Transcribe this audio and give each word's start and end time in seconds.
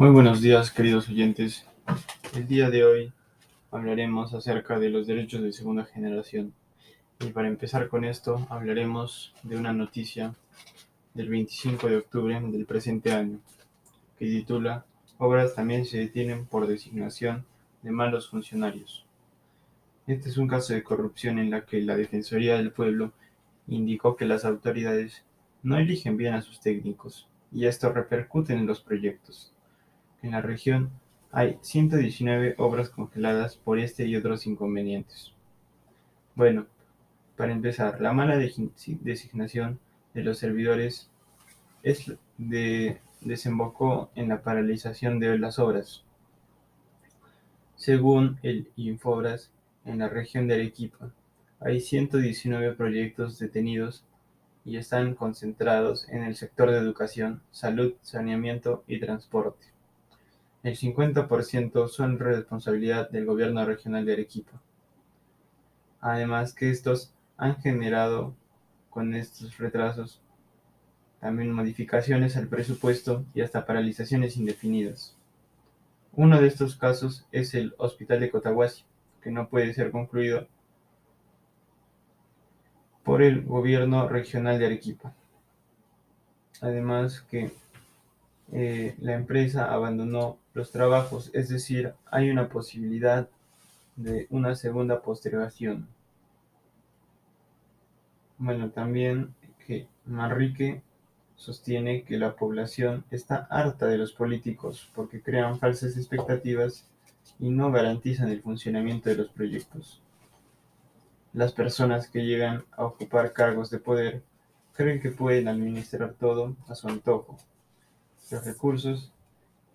Muy 0.00 0.08
buenos 0.08 0.40
días, 0.40 0.70
queridos 0.70 1.10
oyentes. 1.10 1.66
El 2.34 2.48
día 2.48 2.70
de 2.70 2.86
hoy 2.86 3.12
hablaremos 3.70 4.32
acerca 4.32 4.78
de 4.78 4.88
los 4.88 5.06
derechos 5.06 5.42
de 5.42 5.52
segunda 5.52 5.84
generación. 5.84 6.54
Y 7.20 7.26
para 7.32 7.48
empezar 7.48 7.86
con 7.88 8.06
esto, 8.06 8.46
hablaremos 8.48 9.34
de 9.42 9.58
una 9.58 9.74
noticia 9.74 10.34
del 11.12 11.28
25 11.28 11.86
de 11.86 11.98
octubre 11.98 12.40
del 12.40 12.64
presente 12.64 13.12
año, 13.12 13.40
que 14.18 14.24
titula 14.24 14.86
Obras 15.18 15.54
también 15.54 15.84
se 15.84 15.98
detienen 15.98 16.46
por 16.46 16.66
designación 16.66 17.44
de 17.82 17.90
malos 17.90 18.30
funcionarios. 18.30 19.04
Este 20.06 20.30
es 20.30 20.38
un 20.38 20.48
caso 20.48 20.72
de 20.72 20.82
corrupción 20.82 21.38
en 21.38 21.50
la 21.50 21.66
que 21.66 21.82
la 21.82 21.98
Defensoría 21.98 22.56
del 22.56 22.72
Pueblo 22.72 23.12
indicó 23.68 24.16
que 24.16 24.24
las 24.24 24.46
autoridades 24.46 25.24
no 25.62 25.76
eligen 25.76 26.16
bien 26.16 26.32
a 26.32 26.40
sus 26.40 26.58
técnicos 26.58 27.28
y 27.52 27.66
esto 27.66 27.92
repercute 27.92 28.54
en 28.54 28.66
los 28.66 28.80
proyectos. 28.80 29.52
En 30.22 30.32
la 30.32 30.42
región 30.42 30.90
hay 31.32 31.58
119 31.62 32.54
obras 32.58 32.90
congeladas 32.90 33.56
por 33.56 33.78
este 33.78 34.06
y 34.06 34.16
otros 34.16 34.46
inconvenientes. 34.46 35.32
Bueno, 36.34 36.66
para 37.36 37.52
empezar, 37.52 38.00
la 38.00 38.12
mala 38.12 38.36
designación 38.36 39.78
de 40.14 40.22
los 40.22 40.38
servidores 40.38 41.10
es 41.82 42.12
de, 42.36 43.00
desembocó 43.20 44.10
en 44.14 44.28
la 44.28 44.42
paralización 44.42 45.20
de 45.20 45.38
las 45.38 45.58
obras. 45.58 46.04
Según 47.76 48.38
el 48.42 48.68
Infobras, 48.76 49.50
en 49.86 49.98
la 49.98 50.08
región 50.08 50.46
de 50.46 50.54
Arequipa 50.54 51.10
hay 51.60 51.80
119 51.80 52.74
proyectos 52.74 53.38
detenidos 53.38 54.04
y 54.64 54.76
están 54.76 55.14
concentrados 55.14 56.08
en 56.08 56.22
el 56.22 56.36
sector 56.36 56.70
de 56.70 56.78
educación, 56.78 57.42
salud, 57.50 57.94
saneamiento 58.02 58.84
y 58.86 59.00
transporte. 59.00 59.66
El 60.62 60.76
50% 60.76 61.88
son 61.88 62.18
responsabilidad 62.18 63.10
del 63.10 63.24
gobierno 63.24 63.64
regional 63.64 64.04
de 64.04 64.12
Arequipa. 64.12 64.60
Además 66.00 66.52
que 66.52 66.70
estos 66.70 67.12
han 67.36 67.56
generado 67.56 68.34
con 68.90 69.14
estos 69.14 69.56
retrasos 69.56 70.20
también 71.20 71.52
modificaciones 71.52 72.36
al 72.36 72.48
presupuesto 72.48 73.24
y 73.34 73.42
hasta 73.42 73.66
paralizaciones 73.66 74.36
indefinidas. 74.36 75.16
Uno 76.12 76.40
de 76.40 76.48
estos 76.48 76.76
casos 76.76 77.26
es 77.30 77.54
el 77.54 77.74
Hospital 77.78 78.20
de 78.20 78.30
Cotahuasi, 78.30 78.84
que 79.22 79.30
no 79.30 79.48
puede 79.48 79.72
ser 79.74 79.90
concluido 79.90 80.48
por 83.04 83.22
el 83.22 83.42
gobierno 83.42 84.08
regional 84.08 84.58
de 84.58 84.66
Arequipa. 84.66 85.14
Además 86.60 87.20
que 87.22 87.50
eh, 88.52 88.96
la 89.00 89.14
empresa 89.14 89.72
abandonó 89.72 90.38
los 90.54 90.72
trabajos, 90.72 91.30
es 91.32 91.48
decir, 91.48 91.94
hay 92.10 92.30
una 92.30 92.48
posibilidad 92.48 93.28
de 93.96 94.26
una 94.30 94.56
segunda 94.56 95.02
postergación. 95.02 95.86
Bueno, 98.38 98.70
también 98.70 99.34
que 99.66 99.86
Manrique 100.06 100.82
sostiene 101.36 102.02
que 102.02 102.18
la 102.18 102.34
población 102.34 103.04
está 103.10 103.46
harta 103.50 103.86
de 103.86 103.98
los 103.98 104.12
políticos 104.12 104.90
porque 104.94 105.22
crean 105.22 105.58
falsas 105.58 105.96
expectativas 105.96 106.86
y 107.38 107.50
no 107.50 107.70
garantizan 107.70 108.30
el 108.30 108.42
funcionamiento 108.42 109.10
de 109.10 109.16
los 109.16 109.28
proyectos. 109.28 110.02
Las 111.32 111.52
personas 111.52 112.08
que 112.08 112.24
llegan 112.24 112.64
a 112.72 112.84
ocupar 112.84 113.32
cargos 113.32 113.70
de 113.70 113.78
poder 113.78 114.22
creen 114.72 115.00
que 115.00 115.10
pueden 115.10 115.46
administrar 115.46 116.14
todo 116.14 116.56
a 116.66 116.74
su 116.74 116.88
antojo 116.88 117.36
los 118.30 118.44
recursos 118.44 119.12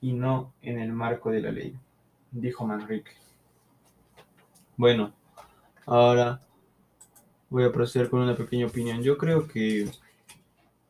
y 0.00 0.12
no 0.12 0.52
en 0.62 0.78
el 0.78 0.92
marco 0.92 1.30
de 1.30 1.40
la 1.40 1.52
ley, 1.52 1.76
dijo 2.32 2.66
Manrique. 2.66 3.12
Bueno, 4.76 5.12
ahora 5.86 6.40
voy 7.48 7.64
a 7.64 7.72
proceder 7.72 8.10
con 8.10 8.20
una 8.20 8.36
pequeña 8.36 8.66
opinión. 8.66 9.02
Yo 9.02 9.18
creo 9.18 9.46
que 9.46 9.90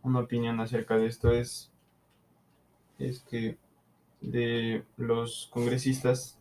una 0.02 0.20
opinión 0.20 0.60
acerca 0.60 0.96
de 0.96 1.06
esto 1.06 1.30
es, 1.32 1.70
es 2.98 3.20
que 3.20 3.58
de 4.20 4.84
los 4.96 5.48
congresistas 5.52 6.38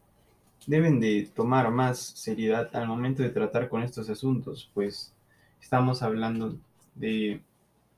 deben 0.68 1.00
de 1.00 1.30
tomar 1.34 1.72
más 1.72 2.00
seriedad 2.00 2.70
al 2.76 2.88
momento 2.88 3.24
de 3.24 3.30
tratar 3.30 3.70
con 3.70 3.82
estos 3.82 4.10
asuntos, 4.10 4.70
pues 4.74 5.14
estamos 5.62 6.04
hablando 6.04 6.58
de 6.96 7.42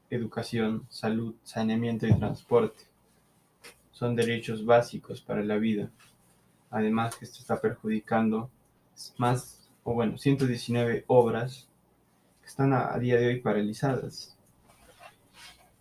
educación, 0.10 0.86
salud, 0.90 1.36
saneamiento 1.44 2.06
y 2.08 2.18
transporte 2.18 2.91
son 4.02 4.16
derechos 4.16 4.66
básicos 4.66 5.22
para 5.22 5.44
la 5.44 5.58
vida. 5.58 5.92
Además 6.72 7.16
que 7.16 7.26
esto 7.26 7.38
está 7.38 7.62
perjudicando 7.62 8.50
más, 9.20 9.70
o 9.84 9.94
bueno, 9.94 10.18
119 10.18 11.04
obras 11.06 11.70
que 12.42 12.48
están 12.48 12.74
a, 12.74 12.98
día 12.98 13.18
de 13.18 13.28
hoy 13.28 13.42
paralizadas. 13.42 14.36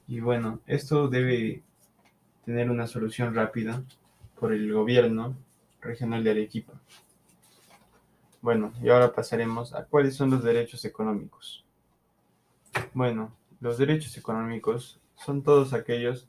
Y 0.07 0.21
bueno, 0.21 0.61
esto 0.67 1.09
debe 1.09 1.63
tener 2.45 2.71
una 2.71 2.87
solución 2.87 3.35
rápida 3.35 3.83
por 4.39 4.53
el 4.53 4.71
gobierno 4.71 5.35
regional 5.81 6.23
de 6.23 6.33
Arequipa. 6.33 6.75
Bueno, 8.43 8.75
y 8.83 8.91
ahora 8.91 9.15
pasaremos 9.15 9.73
a 9.73 9.87
cuáles 9.87 10.15
son 10.15 10.29
los 10.29 10.45
derechos 10.45 10.85
económicos. 10.85 11.65
Bueno, 12.93 13.35
los 13.61 13.79
derechos 13.79 14.15
económicos 14.19 15.01
son 15.15 15.43
todos 15.43 15.73
aquellos 15.73 16.29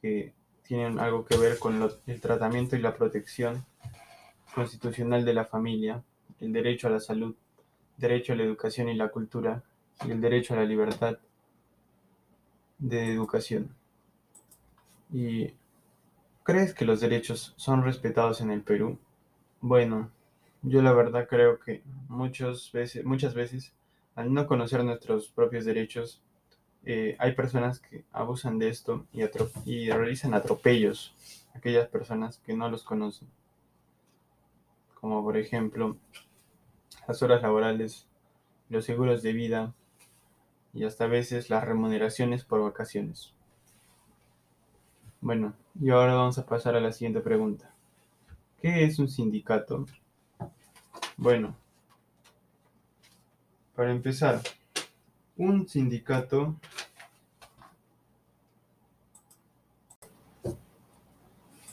que 0.00 0.38
tienen 0.70 1.00
algo 1.00 1.24
que 1.24 1.36
ver 1.36 1.58
con 1.58 1.90
el 2.06 2.20
tratamiento 2.20 2.76
y 2.76 2.78
la 2.78 2.94
protección 2.94 3.64
constitucional 4.54 5.24
de 5.24 5.34
la 5.34 5.44
familia, 5.44 6.04
el 6.38 6.52
derecho 6.52 6.86
a 6.86 6.92
la 6.92 7.00
salud, 7.00 7.34
derecho 7.96 8.34
a 8.34 8.36
la 8.36 8.44
educación 8.44 8.88
y 8.88 8.94
la 8.94 9.08
cultura 9.08 9.64
y 10.06 10.12
el 10.12 10.20
derecho 10.20 10.54
a 10.54 10.58
la 10.58 10.64
libertad 10.64 11.18
de 12.78 13.12
educación. 13.12 13.74
¿Y 15.12 15.54
crees 16.44 16.72
que 16.72 16.84
los 16.84 17.00
derechos 17.00 17.52
son 17.56 17.82
respetados 17.82 18.40
en 18.40 18.52
el 18.52 18.62
Perú? 18.62 18.96
Bueno, 19.60 20.12
yo 20.62 20.82
la 20.82 20.92
verdad 20.92 21.26
creo 21.28 21.58
que 21.58 21.82
muchas 22.06 22.70
veces, 22.70 23.04
muchas 23.04 23.34
veces 23.34 23.72
al 24.14 24.32
no 24.32 24.46
conocer 24.46 24.84
nuestros 24.84 25.30
propios 25.30 25.64
derechos, 25.64 26.22
eh, 26.84 27.16
hay 27.18 27.32
personas 27.32 27.80
que 27.80 28.04
abusan 28.12 28.58
de 28.58 28.68
esto 28.68 29.06
y, 29.12 29.22
y 29.64 29.90
realizan 29.90 30.34
atropellos 30.34 31.14
a 31.54 31.58
aquellas 31.58 31.88
personas 31.88 32.38
que 32.38 32.54
no 32.54 32.68
los 32.70 32.82
conocen. 32.82 33.28
Como 35.00 35.22
por 35.22 35.36
ejemplo 35.36 35.96
las 37.06 37.22
horas 37.22 37.42
laborales, 37.42 38.06
los 38.68 38.84
seguros 38.84 39.22
de 39.22 39.32
vida 39.32 39.74
y 40.72 40.84
hasta 40.84 41.04
a 41.04 41.08
veces 41.08 41.50
las 41.50 41.64
remuneraciones 41.64 42.44
por 42.44 42.62
vacaciones. 42.62 43.34
Bueno, 45.20 45.54
y 45.78 45.90
ahora 45.90 46.14
vamos 46.14 46.38
a 46.38 46.46
pasar 46.46 46.76
a 46.76 46.80
la 46.80 46.92
siguiente 46.92 47.20
pregunta. 47.20 47.74
¿Qué 48.60 48.84
es 48.84 48.98
un 48.98 49.08
sindicato? 49.08 49.86
Bueno, 51.16 51.56
para 53.74 53.90
empezar, 53.90 54.40
un 55.40 55.66
sindicato 55.66 56.54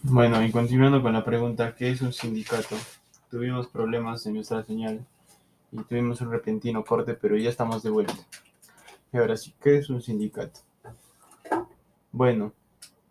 Bueno, 0.03 0.41
y 0.41 0.51
continuando 0.51 1.01
con 1.01 1.11
la 1.11 1.25
pregunta, 1.25 1.75
¿qué 1.75 1.89
es 1.89 2.01
un 2.01 2.13
sindicato? 2.13 2.77
Tuvimos 3.29 3.67
problemas 3.67 4.25
en 4.25 4.35
nuestra 4.35 4.63
señal 4.63 5.05
y 5.73 5.83
tuvimos 5.83 6.21
un 6.21 6.31
repentino 6.31 6.85
corte, 6.85 7.13
pero 7.13 7.35
ya 7.35 7.49
estamos 7.49 7.83
de 7.83 7.89
vuelta. 7.89 8.15
Y 9.11 9.17
ahora 9.17 9.35
sí, 9.35 9.53
¿qué 9.61 9.79
es 9.79 9.89
un 9.89 10.01
sindicato? 10.01 10.61
Bueno, 12.13 12.53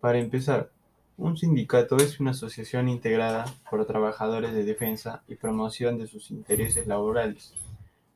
para 0.00 0.18
empezar, 0.18 0.70
un 1.18 1.36
sindicato 1.36 1.98
es 1.98 2.18
una 2.18 2.30
asociación 2.30 2.88
integrada 2.88 3.44
por 3.68 3.84
trabajadores 3.84 4.54
de 4.54 4.64
defensa 4.64 5.22
y 5.28 5.34
promoción 5.34 5.98
de 5.98 6.06
sus 6.06 6.30
intereses 6.30 6.86
laborales 6.86 7.52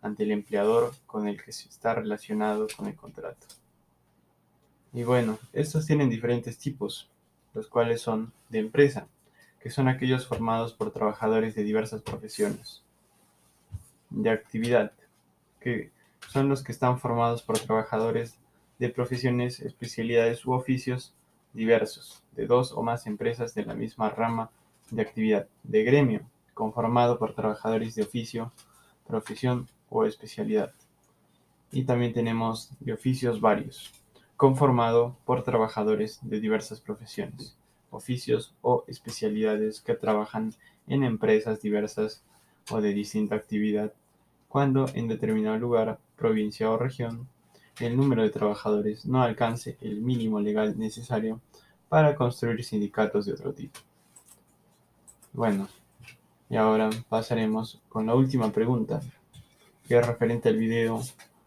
ante 0.02 0.22
el 0.22 0.32
empleador 0.32 0.92
con 1.06 1.28
el 1.28 1.42
que 1.42 1.52
se 1.52 1.68
está 1.68 1.94
relacionado 1.94 2.66
con 2.76 2.86
el 2.86 2.96
contrato. 2.96 3.46
Y 4.92 5.04
bueno, 5.04 5.38
estos 5.52 5.86
tienen 5.86 6.10
diferentes 6.10 6.58
tipos, 6.58 7.08
los 7.54 7.68
cuales 7.68 8.00
son 8.00 8.32
de 8.48 8.58
empresa, 8.58 9.06
que 9.60 9.70
son 9.70 9.88
aquellos 9.88 10.26
formados 10.26 10.72
por 10.72 10.90
trabajadores 10.90 11.54
de 11.54 11.62
diversas 11.62 12.02
profesiones. 12.02 12.82
De 14.08 14.30
actividad, 14.30 14.92
que 15.60 15.90
son 16.28 16.48
los 16.48 16.62
que 16.62 16.72
están 16.72 16.98
formados 16.98 17.42
por 17.42 17.58
trabajadores 17.58 18.36
de 18.78 18.88
profesiones, 18.88 19.60
especialidades 19.60 20.44
u 20.46 20.52
oficios 20.52 21.14
diversos, 21.52 22.22
de 22.32 22.46
dos 22.46 22.72
o 22.72 22.82
más 22.82 23.06
empresas 23.06 23.54
de 23.54 23.64
la 23.64 23.74
misma 23.74 24.08
rama 24.08 24.50
de 24.90 25.02
actividad. 25.02 25.46
De 25.62 25.84
gremio, 25.84 26.22
conformado 26.54 27.18
por 27.18 27.34
trabajadores 27.34 27.94
de 27.94 28.02
oficio, 28.02 28.52
profesión 29.06 29.68
o 29.90 30.06
especialidad. 30.06 30.72
Y 31.70 31.84
también 31.84 32.14
tenemos 32.14 32.70
oficios 32.90 33.40
varios, 33.40 33.92
conformado 34.36 35.16
por 35.26 35.42
trabajadores 35.44 36.18
de 36.22 36.40
diversas 36.40 36.80
profesiones. 36.80 37.56
oficios 37.90 38.54
o 38.62 38.84
especialidades 38.86 39.80
que 39.80 39.94
trabajan 39.94 40.54
en 40.86 41.04
empresas 41.04 41.60
diversas 41.60 42.22
o 42.70 42.80
de 42.80 42.94
distinta 42.94 43.34
actividad, 43.34 43.92
cuando 44.48 44.86
en 44.94 45.08
determinado 45.08 45.58
lugar, 45.58 45.98
provincia 46.16 46.70
o 46.70 46.76
región, 46.76 47.28
el 47.80 47.96
número 47.96 48.22
de 48.22 48.30
trabajadores 48.30 49.06
no 49.06 49.22
alcance 49.22 49.76
el 49.80 50.00
mínimo 50.00 50.40
legal 50.40 50.78
necesario 50.78 51.40
para 51.88 52.14
construir 52.14 52.64
sindicatos 52.64 53.26
de 53.26 53.32
otro 53.32 53.52
tipo. 53.52 53.80
Bueno, 55.32 55.68
y 56.48 56.56
ahora 56.56 56.90
pasaremos 57.08 57.80
con 57.88 58.06
la 58.06 58.14
última 58.14 58.52
pregunta, 58.52 59.00
que 59.90 59.98
es 59.98 60.06
referente 60.06 60.48
al 60.48 60.56
video 60.56 61.02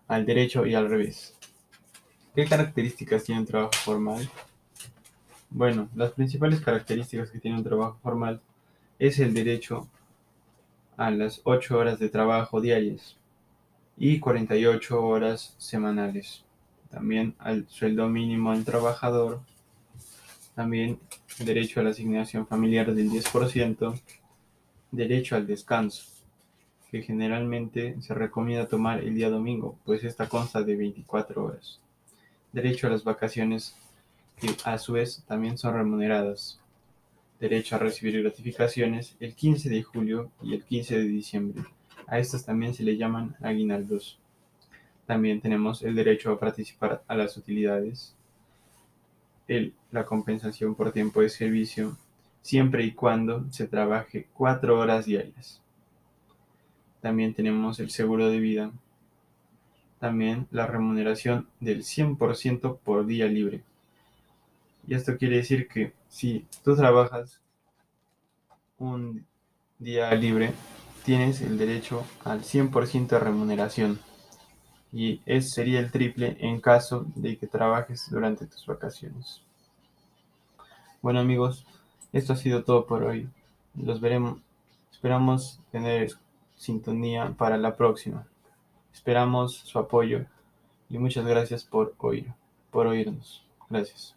al 0.10 0.26
derecho 0.26 0.66
y 0.66 0.76
al 0.76 0.90
revés. 0.90 1.34
¿Qué 2.36 2.44
características 2.44 3.24
tiene 3.24 3.40
un 3.40 3.48
trabajo 3.48 3.72
formal? 3.72 4.30
Bueno, 5.50 5.88
las 5.96 6.12
principales 6.12 6.60
características 6.60 7.32
que 7.32 7.40
tiene 7.40 7.56
un 7.56 7.64
trabajo 7.64 7.98
formal 8.04 8.42
es 9.00 9.20
el 9.20 9.34
derecho 9.34 9.88
a 10.98 11.10
las 11.10 11.40
8 11.46 11.78
horas 11.78 12.00
de 12.00 12.10
trabajo 12.10 12.60
diarias 12.60 13.16
y 13.96 14.20
48 14.20 15.02
horas 15.02 15.56
semanales. 15.58 16.44
También 16.92 17.36
al 17.40 17.66
sueldo 17.70 18.10
mínimo 18.10 18.52
al 18.52 18.66
trabajador. 18.66 19.40
También 20.54 21.00
derecho 21.40 21.80
a 21.80 21.84
la 21.84 21.92
asignación 21.92 22.46
familiar 22.46 22.94
del 22.94 23.10
10%. 23.10 24.02
Derecho 24.92 25.38
al 25.38 25.48
descanso, 25.48 26.13
que 26.94 27.02
generalmente 27.02 28.00
se 28.02 28.14
recomienda 28.14 28.68
tomar 28.68 29.00
el 29.00 29.16
día 29.16 29.32
domingo, 29.32 29.80
pues 29.84 30.04
esta 30.04 30.30
consta 30.30 30.62
de 30.62 30.76
24 30.76 31.44
horas. 31.44 31.80
Derecho 32.52 32.86
a 32.86 32.92
las 32.92 33.04
vacaciones, 33.04 33.76
que 34.40 34.56
a 34.64 34.78
su 34.78 34.94
vez 34.94 35.24
también 35.28 35.58
son 35.58 35.74
remuneradas. 35.74 36.60
Derecho 37.40 37.78
a 37.78 37.80
recibir 37.80 38.22
gratificaciones 38.22 39.16
el 39.20 39.34
15 39.34 39.70
de 39.70 39.82
julio 39.82 40.30
y 40.44 40.54
el 40.54 40.64
15 40.64 41.00
de 41.00 41.06
diciembre. 41.06 41.64
A 42.06 42.20
estas 42.20 42.46
también 42.46 42.76
se 42.76 42.84
le 42.84 42.96
llaman 42.96 43.36
aguinaldos. 43.42 44.20
También 45.08 45.42
tenemos 45.42 45.82
el 45.82 45.96
derecho 45.96 46.32
a 46.32 46.40
participar 46.40 47.02
a 47.08 47.16
las 47.16 47.36
utilidades, 47.38 48.14
el, 49.48 49.74
la 49.90 50.06
compensación 50.06 50.76
por 50.76 50.92
tiempo 50.92 51.22
de 51.22 51.30
servicio, 51.30 51.98
siempre 52.44 52.84
y 52.84 52.92
cuando 52.92 53.52
se 53.52 53.66
trabaje 53.66 54.28
cuatro 54.32 54.78
horas 54.78 55.08
diarias. 55.08 55.63
También 57.04 57.34
tenemos 57.34 57.82
el 57.82 57.90
seguro 57.90 58.30
de 58.30 58.40
vida. 58.40 58.72
También 60.00 60.48
la 60.52 60.68
remuneración 60.68 61.50
del 61.60 61.84
100% 61.84 62.80
por 62.80 63.06
día 63.06 63.26
libre. 63.26 63.62
Y 64.88 64.96
esto 64.96 65.18
quiere 65.18 65.36
decir 65.36 65.68
que 65.68 65.92
si 66.08 66.46
tú 66.64 66.78
trabajas 66.78 67.42
un 68.78 69.26
día 69.80 70.16
libre, 70.16 70.54
tienes 71.04 71.42
el 71.42 71.58
derecho 71.58 72.06
al 72.24 72.44
100% 72.44 73.08
de 73.08 73.20
remuneración. 73.20 74.00
Y 74.94 75.20
ese 75.26 75.50
sería 75.50 75.82
el 75.82 75.92
triple 75.92 76.38
en 76.40 76.62
caso 76.62 77.06
de 77.16 77.38
que 77.38 77.48
trabajes 77.48 78.10
durante 78.10 78.46
tus 78.46 78.66
vacaciones. 78.66 79.42
Bueno 81.02 81.20
amigos, 81.20 81.66
esto 82.14 82.32
ha 82.32 82.38
sido 82.38 82.64
todo 82.64 82.86
por 82.88 83.04
hoy. 83.04 83.28
Los 83.76 84.00
veremos. 84.00 84.40
Esperamos 84.90 85.60
tener 85.70 86.14
sintonía 86.64 87.36
para 87.38 87.58
la 87.58 87.76
próxima. 87.76 88.26
Esperamos 88.94 89.54
su 89.56 89.78
apoyo 89.80 90.26
y 90.90 90.98
muchas 90.98 91.26
gracias 91.26 91.64
por 91.64 91.94
oír, 91.98 92.32
por 92.72 92.88
oírnos. 92.88 93.46
Gracias. 93.70 94.16